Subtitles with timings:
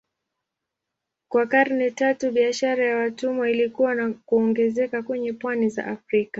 [1.29, 6.29] Kwa karne tatu biashara ya watumwa ilikua na kuongezeka kwenye pwani za Afrika.